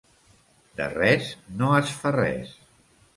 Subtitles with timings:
[0.79, 1.27] De res
[1.59, 2.57] no es fa res.